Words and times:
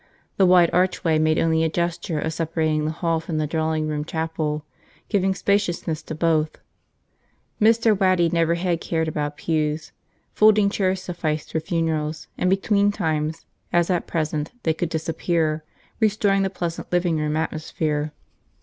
The 0.37 0.47
wide 0.47 0.71
archway 0.73 1.19
made 1.19 1.37
only 1.37 1.63
a 1.63 1.69
gesture 1.69 2.17
of 2.19 2.33
separating 2.33 2.85
the 2.85 2.91
hall 2.91 3.19
from 3.19 3.37
the 3.37 3.45
drawing 3.45 3.87
room 3.87 4.03
chapel, 4.03 4.65
giving 5.09 5.35
spaciousness 5.35 6.01
to 6.01 6.15
both. 6.15 6.57
Mr. 7.61 7.95
Waddy 7.99 8.27
never 8.27 8.55
had 8.55 8.81
cared 8.81 9.07
about 9.07 9.37
pews. 9.37 9.91
Folding 10.33 10.71
chairs 10.71 11.03
sufficed 11.03 11.51
for 11.51 11.59
funerals 11.59 12.25
and 12.35 12.49
between 12.49 12.91
times, 12.91 13.45
as 13.71 13.91
at 13.91 14.07
present, 14.07 14.51
they 14.63 14.73
could 14.73 14.89
disappear, 14.89 15.63
restoring 15.99 16.41
the 16.41 16.49
pleasant 16.49 16.91
living 16.91 17.17
room 17.17 17.37
atmosphere. 17.37 18.11